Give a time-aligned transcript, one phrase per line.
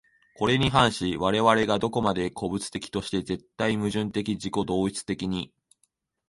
[0.33, 5.53] これに反し我々が何処までも個物的として、絶対矛盾的自己同一的に、